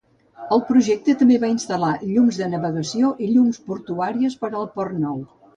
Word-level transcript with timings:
El 0.55 0.61
projecte 0.69 1.13
també 1.19 1.35
va 1.43 1.51
instal·lar 1.55 1.91
llums 2.13 2.41
de 2.45 2.49
navegació 2.55 3.13
i 3.27 3.29
llums 3.35 3.63
portuàries 3.69 4.39
per 4.45 4.51
al 4.61 4.71
port 4.79 5.01
nou. 5.09 5.25